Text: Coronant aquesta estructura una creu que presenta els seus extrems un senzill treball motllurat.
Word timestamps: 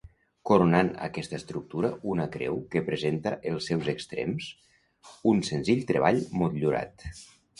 Coronant 0.49 0.87
aquesta 1.07 1.35
estructura 1.39 1.89
una 2.13 2.25
creu 2.35 2.55
que 2.75 2.81
presenta 2.87 3.35
els 3.53 3.69
seus 3.71 3.91
extrems 3.93 4.49
un 5.33 5.43
senzill 5.51 5.87
treball 5.93 6.23
motllurat. 6.43 7.07